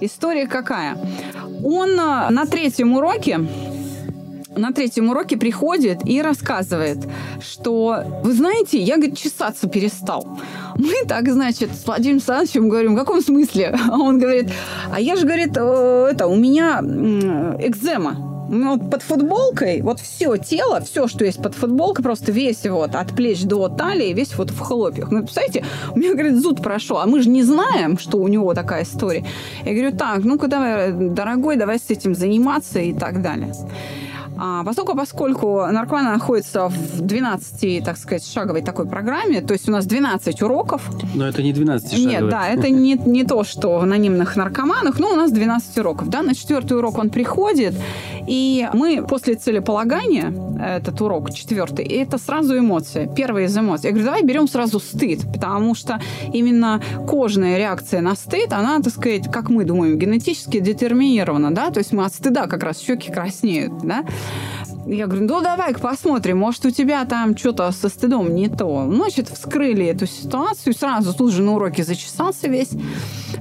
история 0.00 0.46
какая? 0.46 0.96
Он 1.64 1.90
э, 1.90 2.30
на 2.30 2.46
третьем 2.46 2.92
уроке 2.94 3.40
на 4.56 4.72
третьем 4.72 5.10
уроке 5.10 5.36
приходит 5.36 6.06
и 6.06 6.22
рассказывает, 6.22 6.98
что, 7.40 8.04
вы 8.22 8.32
знаете, 8.32 8.78
я, 8.78 8.96
говорит, 8.96 9.18
чесаться 9.18 9.68
перестал. 9.68 10.38
Мы 10.76 11.06
так, 11.06 11.28
значит, 11.28 11.70
с 11.72 11.86
Владимиром 11.86 12.16
Александровичем 12.16 12.68
говорим, 12.68 12.94
в 12.94 12.98
каком 12.98 13.20
смысле? 13.20 13.76
А 13.90 13.98
он 13.98 14.18
говорит, 14.18 14.50
а 14.92 15.00
я 15.00 15.16
же, 15.16 15.26
говорит, 15.26 15.56
«Э, 15.56 16.08
это, 16.10 16.26
у 16.26 16.36
меня 16.36 16.80
экзема. 16.80 18.30
Ну, 18.46 18.78
под 18.78 19.02
футболкой, 19.02 19.80
вот 19.80 20.00
все 20.00 20.36
тело, 20.36 20.80
все, 20.82 21.08
что 21.08 21.24
есть 21.24 21.42
под 21.42 21.54
футболкой, 21.54 22.02
просто 22.02 22.30
весь 22.30 22.66
вот 22.66 22.94
от 22.94 23.16
плеч 23.16 23.42
до 23.42 23.68
талии, 23.68 24.12
весь 24.12 24.36
вот 24.36 24.50
в 24.50 24.58
хлопьях. 24.60 25.10
Ну, 25.10 25.20
представляете, 25.20 25.64
у 25.94 25.98
меня, 25.98 26.12
говорит, 26.12 26.36
зуд 26.36 26.62
прошел, 26.62 26.98
а 26.98 27.06
мы 27.06 27.22
же 27.22 27.30
не 27.30 27.42
знаем, 27.42 27.98
что 27.98 28.18
у 28.18 28.28
него 28.28 28.52
такая 28.52 28.84
история. 28.84 29.24
Я 29.64 29.72
говорю, 29.72 29.96
так, 29.96 30.24
ну-ка 30.24 30.48
давай, 30.48 30.92
дорогой, 30.92 31.56
давай 31.56 31.78
с 31.78 31.88
этим 31.88 32.14
заниматься 32.14 32.80
и 32.80 32.92
так 32.92 33.22
далее. 33.22 33.54
А, 34.36 34.64
поскольку, 34.64 34.96
поскольку 34.96 35.66
наркоман 35.66 36.04
находится 36.04 36.68
в 36.68 37.00
12, 37.00 37.84
так 37.84 37.96
сказать, 37.96 38.26
шаговой 38.26 38.62
такой 38.62 38.86
программе, 38.86 39.40
то 39.40 39.52
есть 39.52 39.68
у 39.68 39.72
нас 39.72 39.86
12 39.86 40.42
уроков. 40.42 40.82
Но 41.14 41.26
это 41.26 41.42
не 41.42 41.52
12 41.52 41.90
шаговых. 41.90 42.08
Нет, 42.08 42.28
да, 42.28 42.48
это 42.48 42.68
не, 42.68 42.94
не 42.94 43.24
то, 43.24 43.44
что 43.44 43.78
в 43.78 43.82
анонимных 43.82 44.36
наркоманах, 44.36 44.98
но 44.98 45.12
у 45.12 45.16
нас 45.16 45.30
12 45.30 45.78
уроков. 45.78 46.08
Да? 46.08 46.22
На 46.22 46.34
четвертый 46.34 46.76
урок 46.76 46.98
он 46.98 47.10
приходит, 47.10 47.74
и 48.26 48.68
мы 48.72 49.04
после 49.06 49.34
целеполагания, 49.34 50.32
этот 50.60 51.00
урок 51.00 51.32
четвертый, 51.32 51.84
это 51.84 52.18
сразу 52.18 52.58
эмоции. 52.58 53.10
Первая 53.14 53.46
из 53.46 53.56
эмоций. 53.56 53.86
Я 53.86 53.90
говорю, 53.90 54.06
давай 54.06 54.22
берем 54.22 54.48
сразу 54.48 54.80
стыд, 54.80 55.20
потому 55.32 55.74
что 55.74 56.00
именно 56.32 56.80
кожная 57.06 57.58
реакция 57.58 58.00
на 58.00 58.14
стыд, 58.14 58.52
она, 58.52 58.80
так 58.80 58.92
сказать, 58.92 59.30
как 59.30 59.50
мы 59.50 59.64
думаем, 59.64 59.98
генетически 59.98 60.60
детерминирована, 60.60 61.54
да, 61.54 61.70
то 61.70 61.78
есть 61.78 61.92
мы 61.92 62.04
от 62.04 62.14
стыда 62.14 62.46
как 62.46 62.62
раз 62.62 62.80
щеки 62.80 63.10
краснеют, 63.10 63.78
да. 63.82 64.04
Я 64.86 65.06
говорю, 65.06 65.26
ну 65.26 65.40
давай-ка 65.40 65.80
посмотрим, 65.80 66.38
может 66.38 66.66
у 66.66 66.70
тебя 66.70 67.04
там 67.06 67.36
что-то 67.36 67.72
со 67.72 67.88
стыдом 67.88 68.34
не 68.34 68.48
то. 68.48 68.86
Значит, 68.92 69.28
вскрыли 69.28 69.86
эту 69.86 70.06
ситуацию, 70.06 70.74
сразу 70.74 71.14
тут 71.14 71.32
же 71.32 71.42
на 71.42 71.54
уроке 71.54 71.84
зачесался 71.84 72.48
весь, 72.48 72.70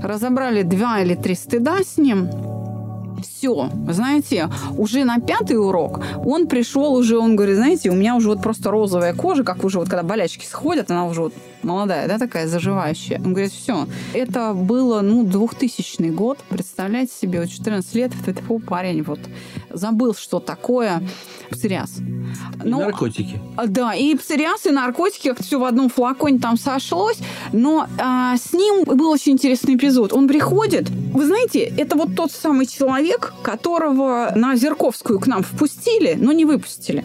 разобрали 0.01 0.61
два 0.61 1.01
или 1.01 1.15
три 1.15 1.35
стыда 1.35 1.79
с 1.83 1.97
ним, 1.97 2.29
все, 3.43 3.69
знаете, 3.89 4.49
уже 4.77 5.03
на 5.03 5.19
пятый 5.19 5.57
урок 5.57 5.99
он 6.25 6.47
пришел 6.47 6.93
уже, 6.93 7.17
он 7.17 7.35
говорит, 7.35 7.57
знаете, 7.57 7.89
у 7.89 7.93
меня 7.93 8.15
уже 8.15 8.29
вот 8.29 8.41
просто 8.41 8.71
розовая 8.71 9.13
кожа, 9.13 9.43
как 9.43 9.65
уже 9.65 9.79
вот 9.79 9.89
когда 9.89 10.01
болячки 10.01 10.45
сходят, 10.45 10.89
она 10.89 11.05
уже 11.05 11.23
вот 11.23 11.33
молодая, 11.61 12.07
да, 12.07 12.17
такая 12.17 12.47
заживающая. 12.47 13.17
Он 13.17 13.33
говорит, 13.33 13.51
все, 13.51 13.85
это 14.13 14.53
было, 14.53 15.01
ну, 15.01 15.23
2000 15.23 16.09
год, 16.11 16.39
представляете 16.47 17.11
себе, 17.13 17.41
вот 17.41 17.49
14 17.49 17.95
лет, 17.95 18.11
этот 18.25 18.41
парень 18.65 19.03
вот 19.03 19.19
забыл, 19.69 20.15
что 20.15 20.39
такое 20.39 21.03
псориаз. 21.49 21.97
И 22.63 22.67
ну, 22.67 22.79
наркотики. 22.79 23.39
А, 23.57 23.67
да, 23.67 23.93
и 23.93 24.15
псориаз, 24.15 24.65
и 24.65 24.71
наркотики, 24.71 25.29
как 25.29 25.41
все 25.41 25.59
в 25.59 25.63
одном 25.63 25.89
флаконе 25.89 26.39
там 26.39 26.57
сошлось. 26.57 27.17
Но 27.51 27.87
а, 27.99 28.37
с 28.37 28.53
ним 28.53 28.83
был 28.83 29.09
очень 29.09 29.33
интересный 29.33 29.75
эпизод. 29.75 30.13
Он 30.13 30.27
приходит, 30.27 30.89
вы 30.89 31.25
знаете, 31.25 31.59
это 31.77 31.95
вот 31.95 32.15
тот 32.15 32.31
самый 32.31 32.65
человек, 32.65 33.32
которого 33.41 34.31
на 34.35 34.55
Зерковскую 34.55 35.19
к 35.19 35.27
нам 35.27 35.43
впустили, 35.43 36.15
но 36.19 36.31
не 36.31 36.45
выпустили. 36.45 37.03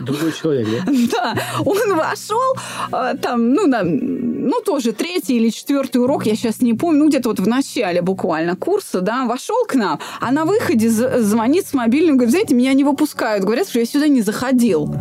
Другой 0.00 0.32
человек, 0.32 0.68
да? 0.70 0.92
Да, 1.12 1.34
он 1.64 1.96
вошел, 1.96 2.54
а, 2.92 3.14
там, 3.14 3.52
ну, 3.52 3.66
на, 3.66 3.82
ну, 3.82 4.60
тоже 4.64 4.92
третий 4.92 5.36
или 5.36 5.48
четвертый 5.50 5.98
урок, 5.98 6.26
я 6.26 6.36
сейчас 6.36 6.60
не 6.60 6.74
помню, 6.74 7.04
ну, 7.04 7.08
где-то 7.08 7.30
вот 7.30 7.40
в 7.40 7.48
начале 7.48 8.02
буквально 8.02 8.54
курса, 8.56 9.00
да, 9.00 9.24
вошел 9.24 9.64
к 9.66 9.74
нам, 9.74 9.98
а 10.20 10.30
на 10.30 10.44
выходе 10.44 10.88
звонит 10.88 11.66
с 11.66 11.74
мобильным, 11.74 12.16
говорит, 12.16 12.30
знаете, 12.30 12.54
меня 12.54 12.72
не 12.74 12.84
выпускают, 12.84 13.44
говорят, 13.44 13.68
что 13.68 13.80
я 13.80 13.86
сюда 13.86 14.08
не 14.08 14.22
заходил. 14.22 14.94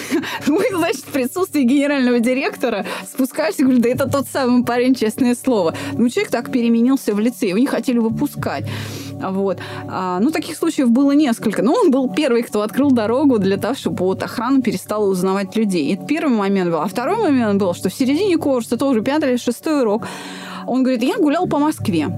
Мы, 0.46 0.64
значит, 0.72 1.00
в 1.02 1.12
присутствии 1.12 1.62
генерального 1.62 2.20
директора 2.20 2.84
спускаешься, 3.10 3.62
говорю, 3.62 3.80
да 3.80 3.88
это 3.88 4.08
тот 4.08 4.26
самый 4.30 4.64
парень, 4.64 4.94
честное 4.94 5.34
слово. 5.34 5.74
Ну, 5.92 6.08
человек 6.08 6.30
так 6.30 6.52
переменился 6.52 7.14
в 7.14 7.20
лице, 7.20 7.48
его 7.48 7.58
не 7.58 7.66
хотели 7.66 7.98
выпускать. 7.98 8.64
Вот. 9.30 9.58
А, 9.88 10.18
ну, 10.20 10.30
таких 10.30 10.56
случаев 10.56 10.90
было 10.90 11.12
несколько. 11.12 11.62
Но 11.62 11.74
он 11.74 11.90
был 11.90 12.08
первый, 12.08 12.42
кто 12.42 12.62
открыл 12.62 12.90
дорогу 12.90 13.38
для 13.38 13.56
того, 13.56 13.74
чтобы 13.74 14.04
вот 14.04 14.22
охрана 14.22 14.62
перестала 14.62 15.06
узнавать 15.06 15.56
людей. 15.56 15.94
Это 15.94 16.04
первый 16.06 16.36
момент 16.36 16.70
был. 16.70 16.80
А 16.80 16.86
второй 16.86 17.16
момент 17.16 17.60
был, 17.60 17.74
что 17.74 17.88
в 17.88 17.94
середине 17.94 18.36
курса, 18.36 18.76
тоже 18.76 19.02
пятый 19.02 19.30
или 19.30 19.36
шестой 19.36 19.82
урок, 19.82 20.06
он 20.66 20.82
говорит, 20.82 21.02
я 21.02 21.16
гулял 21.16 21.46
по 21.46 21.58
Москве. 21.58 22.08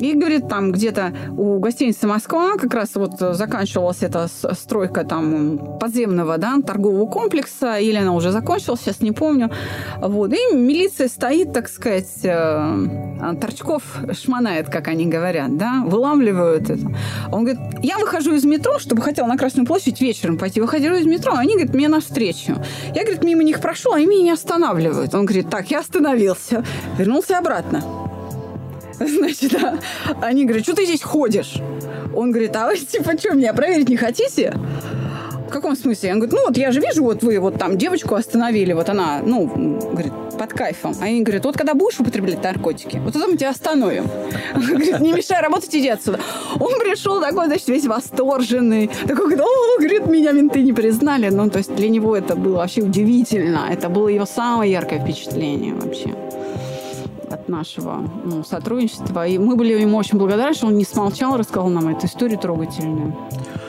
И, 0.00 0.14
говорит, 0.14 0.48
там 0.48 0.72
где-то 0.72 1.12
у 1.36 1.58
гостиницы 1.58 2.06
«Москва» 2.06 2.56
как 2.56 2.72
раз 2.74 2.90
вот 2.94 3.18
заканчивалась 3.18 4.02
эта 4.02 4.28
стройка 4.28 5.04
там 5.04 5.78
подземного, 5.78 6.38
да, 6.38 6.56
торгового 6.66 7.06
комплекса, 7.06 7.78
или 7.78 7.96
она 7.96 8.12
уже 8.14 8.32
закончилась, 8.32 8.80
сейчас 8.80 9.00
не 9.00 9.12
помню. 9.12 9.50
Вот. 10.00 10.32
И 10.32 10.54
милиция 10.54 11.08
стоит, 11.08 11.52
так 11.52 11.68
сказать, 11.68 12.24
э, 12.24 13.36
торчков 13.40 13.82
шманает, 14.12 14.68
как 14.70 14.88
они 14.88 15.06
говорят, 15.06 15.56
да, 15.56 15.82
выламливают 15.84 16.70
это. 16.70 16.90
Он 17.30 17.44
говорит, 17.44 17.60
я 17.82 17.98
выхожу 17.98 18.34
из 18.34 18.44
метро, 18.44 18.78
чтобы 18.78 19.02
хотел 19.02 19.26
на 19.26 19.36
Красную 19.36 19.66
площадь 19.66 20.00
вечером 20.00 20.38
пойти. 20.38 20.60
Выхожу 20.60 20.94
из 20.94 21.06
метро, 21.06 21.34
они, 21.34 21.54
говорят, 21.54 21.74
мне 21.74 21.88
навстречу. 21.88 22.56
Я, 22.94 23.02
говорит, 23.02 23.22
мимо 23.22 23.42
них 23.42 23.60
прошел, 23.60 23.92
они 23.92 24.06
меня 24.06 24.22
не 24.22 24.30
останавливают. 24.32 25.14
Он 25.14 25.26
говорит, 25.26 25.50
так, 25.50 25.70
я 25.70 25.80
остановился. 25.80 26.64
Вернулся 26.98 27.38
обратно. 27.38 28.09
Значит, 29.06 29.54
а, 29.54 29.78
они 30.20 30.44
говорят, 30.44 30.64
что 30.64 30.74
ты 30.74 30.84
здесь 30.84 31.02
ходишь? 31.02 31.54
Он 32.14 32.30
говорит, 32.30 32.54
а 32.54 32.66
вы 32.66 32.76
типа 32.78 33.16
что, 33.18 33.32
меня 33.32 33.54
проверить 33.54 33.88
не 33.88 33.96
хотите? 33.96 34.54
В 35.48 35.52
каком 35.52 35.74
смысле? 35.74 36.12
Он 36.12 36.20
говорит, 36.20 36.34
ну 36.34 36.46
вот 36.46 36.56
я 36.58 36.70
же 36.70 36.80
вижу, 36.80 37.02
вот 37.02 37.22
вы 37.22 37.40
вот 37.40 37.58
там 37.58 37.76
девочку 37.78 38.14
остановили, 38.14 38.72
вот 38.72 38.88
она, 38.88 39.20
ну, 39.24 39.46
говорит, 39.90 40.12
под 40.38 40.52
кайфом. 40.52 40.94
А 41.00 41.04
они 41.04 41.22
говорят, 41.22 41.44
вот 41.44 41.56
когда 41.56 41.74
будешь 41.74 41.98
употреблять 41.98 42.42
наркотики, 42.44 42.98
вот 42.98 43.14
тогда 43.14 43.26
мы 43.26 43.36
тебя 43.36 43.50
остановим. 43.50 44.04
Он 44.54 44.60
говорит, 44.60 45.00
не 45.00 45.12
мешай 45.12 45.40
работать, 45.40 45.74
иди 45.74 45.88
отсюда. 45.88 46.20
Он 46.60 46.78
пришел 46.78 47.20
такой, 47.20 47.46
значит, 47.46 47.68
весь 47.68 47.86
восторженный. 47.86 48.90
Такой, 49.08 49.34
говорит, 49.34 49.40
о, 49.40 49.78
говорит, 49.78 50.06
меня 50.06 50.32
менты 50.32 50.60
не 50.60 50.72
признали. 50.72 51.30
Ну, 51.30 51.50
то 51.50 51.58
есть 51.58 51.74
для 51.74 51.88
него 51.88 52.16
это 52.16 52.36
было 52.36 52.58
вообще 52.58 52.82
удивительно. 52.82 53.66
Это 53.70 53.88
было 53.88 54.08
его 54.08 54.26
самое 54.26 54.70
яркое 54.70 55.00
впечатление 55.00 55.74
вообще 55.74 56.14
нашего 57.50 58.08
ну, 58.24 58.44
сотрудничества. 58.44 59.26
И 59.26 59.38
мы 59.38 59.56
были 59.56 59.78
ему 59.78 59.98
очень 59.98 60.18
благодарны, 60.18 60.54
что 60.54 60.68
он 60.68 60.76
не 60.76 60.84
смолчал, 60.84 61.36
рассказал 61.36 61.68
нам 61.68 61.88
эту 61.88 62.06
историю 62.06 62.38
трогательную. 62.38 63.14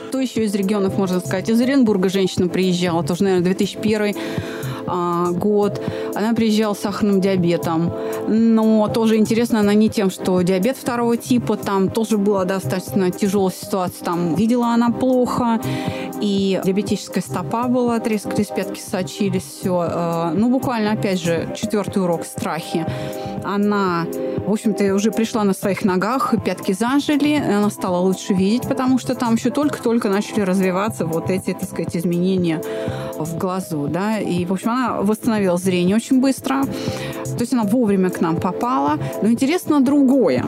Кто 0.08 0.20
еще 0.20 0.44
из 0.44 0.54
регионов, 0.54 0.96
можно 0.98 1.20
сказать? 1.20 1.48
Из 1.48 1.60
Оренбурга 1.60 2.08
женщина 2.08 2.48
приезжала, 2.48 3.02
тоже, 3.02 3.24
наверное, 3.24 3.44
2001 3.44 4.02
а, 4.02 4.61
год. 4.86 5.80
Она 6.14 6.34
приезжала 6.34 6.74
с 6.74 6.80
сахарным 6.80 7.20
диабетом. 7.20 7.92
Но 8.28 8.88
тоже 8.88 9.16
интересно 9.16 9.60
она 9.60 9.74
не 9.74 9.88
тем, 9.88 10.10
что 10.10 10.40
диабет 10.42 10.76
второго 10.76 11.16
типа, 11.16 11.56
там 11.56 11.88
тоже 11.88 12.18
была 12.18 12.44
достаточно 12.44 13.10
тяжелая 13.10 13.52
ситуация. 13.52 14.04
Там 14.04 14.34
видела 14.34 14.68
она 14.68 14.90
плохо, 14.90 15.60
и 16.20 16.60
диабетическая 16.64 17.22
стопа 17.22 17.68
была, 17.68 17.98
трескались 17.98 18.46
пятки, 18.46 18.80
сочились, 18.80 19.42
все. 19.42 19.86
А, 19.88 20.32
ну, 20.34 20.50
буквально, 20.50 20.92
опять 20.92 21.20
же, 21.20 21.54
четвертый 21.56 22.02
урок 22.02 22.24
страхи. 22.24 22.86
Она 23.44 24.06
в 24.46 24.50
общем-то, 24.50 24.94
уже 24.94 25.12
пришла 25.12 25.44
на 25.44 25.54
своих 25.54 25.84
ногах, 25.84 26.34
пятки 26.44 26.72
зажили, 26.72 27.34
она 27.36 27.70
стала 27.70 27.98
лучше 27.98 28.34
видеть, 28.34 28.68
потому 28.68 28.98
что 28.98 29.14
там 29.14 29.34
еще 29.34 29.50
только-только 29.50 30.08
начали 30.08 30.40
развиваться 30.40 31.06
вот 31.06 31.30
эти, 31.30 31.52
так 31.52 31.64
сказать, 31.64 31.96
изменения 31.96 32.60
в 33.24 33.38
глазу, 33.38 33.88
да, 33.88 34.18
и, 34.18 34.44
в 34.44 34.52
общем, 34.52 34.70
она 34.70 35.02
восстановила 35.02 35.56
зрение 35.56 35.96
очень 35.96 36.20
быстро, 36.20 36.64
то 37.24 37.40
есть 37.40 37.52
она 37.52 37.64
вовремя 37.64 38.10
к 38.10 38.20
нам 38.20 38.36
попала, 38.36 38.98
но 39.22 39.28
интересно 39.28 39.80
другое. 39.80 40.44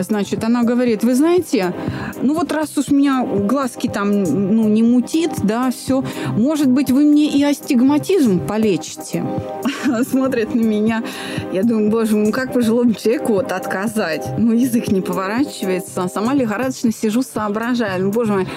Значит, 0.00 0.42
она 0.44 0.62
говорит, 0.62 1.04
вы 1.04 1.14
знаете, 1.14 1.74
ну 2.22 2.34
вот 2.34 2.52
раз 2.52 2.76
уж 2.78 2.88
у 2.88 2.94
меня 2.94 3.24
глазки 3.24 3.88
там, 3.88 4.22
ну, 4.22 4.68
не 4.68 4.82
мутит, 4.82 5.32
да, 5.42 5.70
все, 5.70 6.02
может 6.36 6.68
быть, 6.68 6.90
вы 6.90 7.04
мне 7.04 7.28
и 7.28 7.42
астигматизм 7.42 8.40
полечите. 8.46 9.24
Смотрит 10.10 10.54
на 10.54 10.60
меня, 10.60 11.02
я 11.52 11.62
думаю, 11.62 11.90
боже, 11.90 12.16
ну 12.16 12.32
как 12.32 12.52
пожилому 12.52 12.94
человеку 12.94 13.34
вот 13.34 13.52
отказать. 13.52 14.26
Ну, 14.38 14.52
язык 14.52 14.88
не 14.88 15.00
поворачивается. 15.00 16.08
Сама 16.08 16.34
лихорадочно 16.34 16.92
сижу, 16.92 17.22
соображаю. 17.22 18.04
Ну, 18.04 18.12
боже 18.12 18.32
мой, 18.32 18.48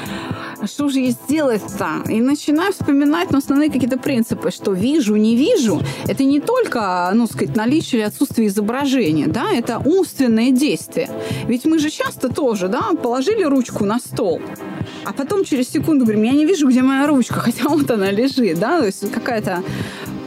что 0.67 0.89
же 0.89 1.00
ей 1.00 1.12
сделать-то? 1.12 2.10
И 2.10 2.22
начинаю 2.22 2.74
вспоминать 2.74 3.31
ну, 3.31 3.38
основные 3.38 3.72
какие-то 3.72 3.98
принципы, 3.98 4.51
что 4.51 4.74
вижу, 4.74 5.15
не 5.15 5.36
вижу. 5.36 5.81
Это 6.07 6.24
не 6.24 6.39
только, 6.39 7.12
ну, 7.13 7.27
сказать, 7.27 7.55
наличие 7.55 8.01
или 8.01 8.07
отсутствие 8.07 8.48
изображения, 8.48 9.27
да, 9.27 9.51
это 9.51 9.79
умственное 9.79 10.51
действие. 10.51 11.10
Ведь 11.48 11.65
мы 11.65 11.79
же 11.79 11.89
часто 11.89 12.29
тоже, 12.29 12.67
да, 12.67 12.91
положили 13.01 13.43
ручку 13.43 13.86
на 13.86 14.00
стол, 14.00 14.41
а 15.05 15.13
потом 15.13 15.43
через 15.43 15.69
секунду 15.69 16.05
говорим, 16.05 16.24
я 16.24 16.31
не 16.31 16.45
вижу, 16.45 16.67
где 16.67 16.81
моя 16.81 17.07
ручка, 17.07 17.39
хотя 17.39 17.69
вот 17.69 17.89
она 17.91 18.12
лежит, 18.12 18.60
да, 18.60 18.79
то 18.79 18.86
есть 18.86 19.12
какая-то 19.12 19.63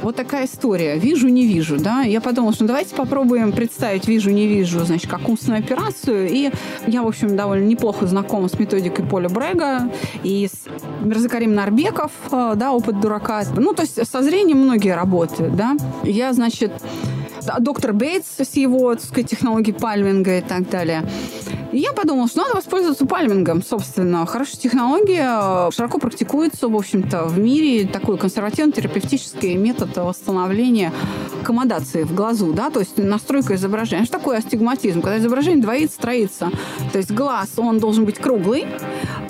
вот 0.02 0.16
такая 0.16 0.46
история. 0.46 0.98
Вижу, 0.98 1.28
не 1.28 1.46
вижу, 1.46 1.78
да. 1.78 2.02
Я 2.02 2.20
подумала, 2.20 2.52
что 2.52 2.64
давайте 2.64 2.94
попробуем 2.94 3.52
представить 3.52 4.06
вижу, 4.06 4.30
не 4.30 4.46
вижу, 4.46 4.80
значит, 4.84 5.10
как 5.10 5.28
умственную 5.28 5.60
операцию. 5.60 6.28
И 6.28 6.50
я, 6.86 7.02
в 7.02 7.06
общем, 7.06 7.36
довольно 7.36 7.66
неплохо 7.66 8.06
знакома 8.06 8.48
с 8.48 8.58
методикой 8.58 9.04
Поля 9.04 9.28
Брега 9.28 9.90
и 10.22 10.48
с 10.48 10.68
Мирзакарим 11.04 11.54
Нарбеков, 11.54 12.12
э, 12.30 12.54
да, 12.56 12.72
опыт 12.72 13.00
дурака. 13.00 13.42
Ну, 13.56 13.72
то 13.72 13.82
есть 13.82 14.06
со 14.08 14.22
зрением 14.22 14.58
многие 14.58 14.94
работают, 14.94 15.56
да. 15.56 15.76
Я, 16.04 16.32
значит, 16.32 16.72
доктор 17.58 17.92
Бейтс 17.92 18.40
с 18.40 18.56
его, 18.56 18.94
так 18.94 19.04
сказать, 19.04 19.30
технологией 19.30 19.76
пальминга 19.76 20.38
и 20.38 20.40
так 20.42 20.68
далее. 20.68 21.04
И 21.72 21.78
я 21.78 21.92
подумала, 21.92 22.28
что 22.28 22.42
надо 22.42 22.54
воспользоваться 22.56 23.04
пальмингом, 23.04 23.62
собственно. 23.62 24.24
Хорошая 24.24 24.56
технология, 24.56 25.70
широко 25.70 25.98
практикуется, 25.98 26.68
в 26.68 26.74
общем-то, 26.74 27.24
в 27.24 27.38
мире. 27.38 27.86
Такой 27.86 28.16
консервативно-терапевтический 28.16 29.54
метод 29.56 29.94
восстановления 29.96 30.92
аккомодации 31.42 32.04
в 32.04 32.14
глазу, 32.14 32.52
да, 32.52 32.70
то 32.70 32.80
есть 32.80 32.96
настройка 32.96 33.54
изображения. 33.54 34.04
Что 34.04 34.18
такое 34.18 34.38
астигматизм? 34.38 35.02
Когда 35.02 35.18
изображение 35.18 35.62
двоится, 35.62 35.98
троится. 35.98 36.50
То 36.92 36.98
есть 36.98 37.10
глаз, 37.10 37.50
он 37.58 37.78
должен 37.78 38.04
быть 38.04 38.18
круглый, 38.18 38.66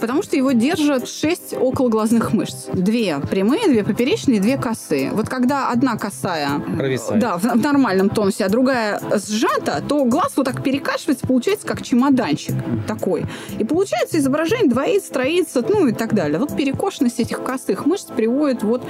потому 0.00 0.22
что 0.22 0.36
его 0.36 0.52
держат 0.52 1.08
шесть 1.08 1.52
окологлазных 1.54 2.32
мышц. 2.32 2.66
Две 2.72 3.18
прямые, 3.18 3.66
две 3.66 3.82
поперечные, 3.82 4.40
две 4.40 4.56
косые. 4.56 5.10
Вот 5.10 5.28
когда 5.28 5.70
одна 5.70 5.96
косая... 5.96 6.60
Провисает. 6.60 7.20
Да, 7.20 7.36
в, 7.36 7.42
в 7.42 7.62
нормальном 7.62 8.10
тонусе, 8.10 8.44
а 8.44 8.48
другая 8.48 9.00
сжата, 9.26 9.82
то 9.86 10.04
глаз 10.04 10.32
вот 10.36 10.44
так 10.44 10.62
перекашивается, 10.62 11.26
получается 11.26 11.66
как 11.66 11.82
чемодан 11.82 12.28
экранчик 12.28 12.54
такой. 12.86 13.26
И 13.58 13.64
получается 13.64 14.18
изображение 14.18 14.70
двоится, 14.70 15.12
троится, 15.12 15.64
ну 15.68 15.86
и 15.86 15.92
так 15.92 16.14
далее. 16.14 16.38
Вот 16.38 16.56
перекошенность 16.56 17.20
этих 17.20 17.42
косых 17.42 17.86
мышц 17.86 18.04
приводит 18.04 18.62
вот 18.62 18.82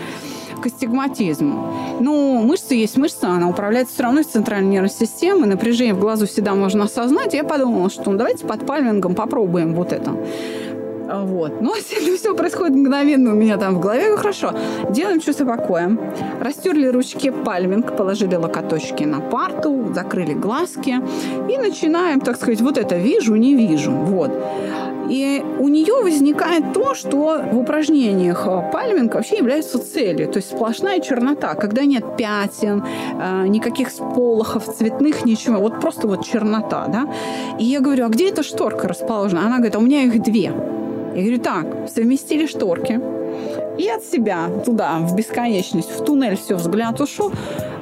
к 0.60 0.66
астигматизму. 0.66 1.98
Но 2.00 2.42
мышца 2.42 2.74
есть 2.74 2.96
мышца, 2.96 3.28
она 3.28 3.48
управляется 3.48 3.94
все 3.94 4.02
равно 4.02 4.20
из 4.20 4.26
центральной 4.26 4.70
нервной 4.70 4.90
системы, 4.90 5.46
напряжение 5.46 5.94
в 5.94 6.00
глазу 6.00 6.26
всегда 6.26 6.54
можно 6.54 6.84
осознать. 6.84 7.34
И 7.34 7.36
я 7.36 7.44
подумала, 7.44 7.90
что 7.90 8.10
ну, 8.10 8.18
давайте 8.18 8.44
под 8.44 8.66
пальмингом 8.66 9.14
попробуем 9.14 9.74
вот 9.74 9.92
это. 9.92 10.16
Вот. 11.08 11.52
Это 11.62 12.16
все 12.16 12.34
происходит 12.34 12.76
мгновенно 12.76 13.32
у 13.32 13.34
меня 13.34 13.56
там 13.56 13.76
в 13.76 13.80
голове. 13.80 14.10
Ну, 14.10 14.16
хорошо. 14.16 14.52
Делаем 14.90 15.20
чувство 15.20 15.44
покоя. 15.44 15.96
Растерли 16.40 16.86
ручки 16.86 17.30
пальминг, 17.30 17.96
положили 17.96 18.34
локоточки 18.34 19.04
на 19.04 19.20
парту, 19.20 19.92
закрыли 19.94 20.34
глазки. 20.34 21.00
И 21.48 21.58
начинаем, 21.58 22.20
так 22.20 22.36
сказать, 22.36 22.60
вот 22.60 22.78
это 22.78 22.96
вижу, 22.96 23.34
не 23.36 23.54
вижу. 23.54 23.92
Вот. 23.92 24.30
И 25.08 25.42
у 25.58 25.68
нее 25.68 26.02
возникает 26.02 26.74
то, 26.74 26.94
что 26.94 27.40
в 27.50 27.58
упражнениях 27.58 28.46
пальминг 28.70 29.14
вообще 29.14 29.38
является 29.38 29.78
целью. 29.78 30.28
То 30.28 30.38
есть 30.38 30.50
сплошная 30.50 31.00
чернота, 31.00 31.54
когда 31.54 31.84
нет 31.84 32.04
пятен, 32.18 32.84
э, 33.18 33.46
никаких 33.46 33.90
сполохов 33.90 34.64
цветных, 34.66 35.24
ничего. 35.24 35.60
Вот 35.60 35.80
просто 35.80 36.06
вот 36.06 36.26
чернота, 36.26 36.86
да. 36.88 37.08
И 37.58 37.64
я 37.64 37.80
говорю, 37.80 38.04
а 38.04 38.08
где 38.08 38.28
эта 38.28 38.42
шторка 38.42 38.86
расположена? 38.86 39.46
Она 39.46 39.56
говорит, 39.56 39.76
а 39.76 39.78
у 39.78 39.82
меня 39.82 40.02
их 40.02 40.22
две. 40.22 40.52
Я 41.18 41.24
говорю, 41.24 41.40
так, 41.40 41.88
совместили 41.92 42.46
шторки. 42.46 43.00
И 43.76 43.88
от 43.88 44.04
себя 44.04 44.48
туда, 44.64 44.98
в 45.00 45.16
бесконечность, 45.16 45.90
в 45.90 46.04
туннель 46.04 46.36
все, 46.36 46.54
взгляд 46.54 47.00
ушел. 47.00 47.32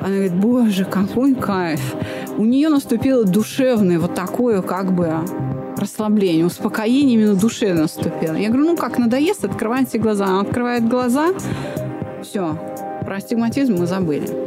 Она 0.00 0.08
говорит, 0.08 0.34
боже, 0.34 0.86
какой 0.86 1.34
кайф. 1.34 1.96
У 2.38 2.44
нее 2.46 2.70
наступило 2.70 3.24
душевное 3.24 3.98
вот 3.98 4.14
такое 4.14 4.62
как 4.62 4.94
бы 4.94 5.12
расслабление, 5.76 6.46
успокоение 6.46 7.14
именно 7.14 7.34
душе 7.34 7.74
наступило. 7.74 8.36
Я 8.36 8.48
говорю, 8.48 8.68
ну 8.68 8.76
как, 8.76 8.96
надоест, 8.96 9.44
открывайте 9.44 9.98
глаза. 9.98 10.24
Она 10.24 10.40
открывает 10.40 10.88
глаза, 10.88 11.34
все, 12.22 12.58
про 13.04 13.16
астигматизм 13.16 13.74
мы 13.74 13.86
забыли. 13.86 14.45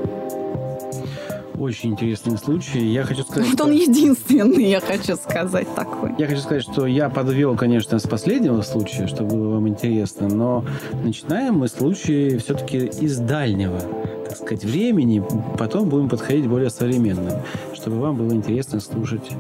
Очень 1.60 1.92
интересный 1.92 2.38
случай. 2.38 2.80
Я 2.80 3.04
хочу 3.04 3.24
сказать, 3.24 3.46
вот 3.46 3.54
что... 3.54 3.66
он 3.66 3.72
единственный, 3.72 4.64
я 4.64 4.80
хочу 4.80 5.18
сказать 5.18 5.68
такой. 5.76 6.14
Я 6.18 6.26
хочу 6.26 6.40
сказать, 6.40 6.64
что 6.64 6.88
я 6.88 7.10
подвел, 7.10 7.58
конечно, 7.58 8.00
с 8.00 8.08
последнего 8.08 8.62
случая, 8.62 9.08
чтобы 9.08 9.36
было 9.36 9.56
вам 9.56 9.68
интересно, 9.68 10.30
но 10.30 10.64
начинаем 11.04 11.56
мы 11.56 11.68
случаи 11.68 12.38
все-таки 12.38 12.86
из 12.86 13.18
дальнего 13.18 13.82
так 14.26 14.38
сказать, 14.38 14.64
времени, 14.64 15.24
потом 15.58 15.90
будем 15.90 16.08
подходить 16.08 16.48
более 16.48 16.70
современным, 16.70 17.42
чтобы 17.74 17.98
вам 17.98 18.16
было 18.16 18.32
интересно 18.32 18.80
слушать 18.80 19.32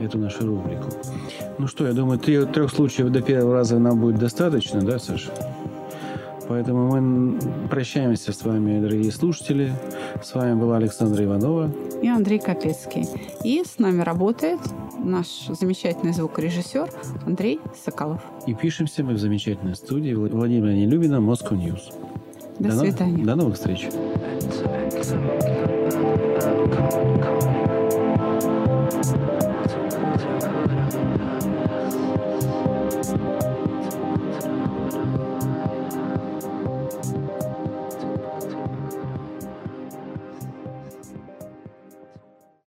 эту 0.00 0.18
нашу 0.18 0.46
рубрику. 0.46 0.88
Ну 1.58 1.66
что, 1.68 1.86
я 1.86 1.92
думаю, 1.92 2.18
трех, 2.18 2.50
трех 2.50 2.72
случаев 2.72 3.10
до 3.10 3.20
первого 3.20 3.54
раза 3.54 3.78
нам 3.78 4.00
будет 4.00 4.18
достаточно, 4.18 4.80
да, 4.80 4.98
Саша? 4.98 5.30
Поэтому 6.50 6.88
мы 6.88 7.38
прощаемся 7.68 8.32
с 8.32 8.44
вами, 8.44 8.80
дорогие 8.80 9.12
слушатели. 9.12 9.72
С 10.20 10.34
вами 10.34 10.58
была 10.58 10.78
Александра 10.78 11.24
Иванова. 11.24 11.70
И 12.02 12.08
Андрей 12.08 12.40
Капецкий. 12.40 13.06
И 13.44 13.62
с 13.62 13.78
нами 13.78 14.02
работает 14.02 14.58
наш 14.98 15.46
замечательный 15.46 16.12
звукорежиссер 16.12 16.90
Андрей 17.24 17.60
Соколов. 17.84 18.20
И 18.48 18.54
пишемся 18.54 19.04
мы 19.04 19.12
в 19.12 19.18
замечательной 19.18 19.76
студии 19.76 20.12
Владимира 20.12 20.72
Нелюбина 20.72 21.20
Moscow 21.20 21.52
News. 21.52 21.82
До, 22.58 22.70
до 22.70 22.78
свидания. 22.80 23.24
До 23.24 23.36
новых 23.36 23.54
встреч. 23.54 23.86
Thank 26.40 27.44
you. 27.44 27.59